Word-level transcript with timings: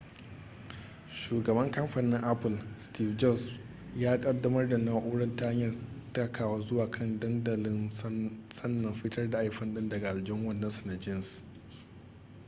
shugaban 1.19 1.71
kamfanin 1.71 2.23
apple 2.23 2.57
steve 2.79 3.17
jobs 3.17 3.59
ya 3.95 4.21
kaddamar 4.21 4.69
da 4.69 4.77
na'urar 4.77 5.35
ta 5.35 5.45
hanyar 5.45 5.73
takawa 6.13 6.59
zuwa 6.61 6.91
kan 6.91 7.19
dandamalin 7.19 7.91
sannan 8.49 8.93
fitar 8.93 9.29
da 9.29 9.43
iphone 9.43 9.73
din 9.73 9.89
daga 9.89 10.09
aljihun 10.09 10.45
wandonsa 10.45 10.85
na 10.85 10.97
jeans 10.99 11.43